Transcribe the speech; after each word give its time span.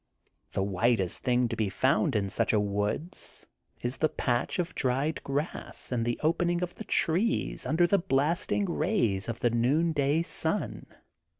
The 0.53 0.63
whitest 0.63 1.21
thing 1.21 1.47
to 1.49 1.55
be 1.55 1.69
found 1.69 2.15
in 2.15 2.27
such 2.27 2.53
a 2.53 2.59
woods 2.59 3.45
is 3.83 3.97
the 3.97 4.09
patch 4.09 4.57
of 4.57 4.73
dried 4.73 5.23
grass 5.23 5.91
in 5.91 6.05
the 6.05 6.19
opening 6.23 6.63
of 6.63 6.73
the 6.73 6.83
trees 6.85 7.67
under 7.67 7.85
the 7.85 7.99
blasting 7.99 8.65
rays 8.65 9.29
of 9.29 9.41
the 9.41 9.51
noonday 9.51 10.23
sun. 10.23 10.87